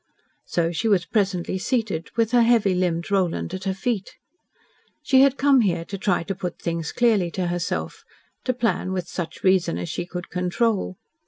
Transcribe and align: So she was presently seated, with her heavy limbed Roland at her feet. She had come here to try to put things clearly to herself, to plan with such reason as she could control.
So 0.47 0.71
she 0.71 0.87
was 0.87 1.05
presently 1.05 1.59
seated, 1.59 2.09
with 2.15 2.31
her 2.31 2.41
heavy 2.41 2.73
limbed 2.73 3.11
Roland 3.11 3.53
at 3.53 3.65
her 3.65 3.73
feet. 3.75 4.15
She 5.03 5.21
had 5.21 5.37
come 5.37 5.61
here 5.61 5.85
to 5.85 5.95
try 5.99 6.23
to 6.23 6.33
put 6.33 6.59
things 6.59 6.91
clearly 6.91 7.29
to 7.29 7.45
herself, 7.49 8.03
to 8.45 8.53
plan 8.55 8.93
with 8.93 9.07
such 9.07 9.43
reason 9.43 9.77
as 9.77 9.89
she 9.89 10.07
could 10.07 10.31
control. 10.31 10.97